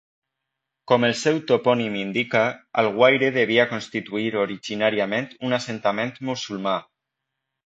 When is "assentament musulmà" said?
5.61-6.75